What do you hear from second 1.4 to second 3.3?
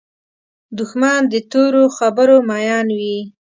تورو خبرو مین وي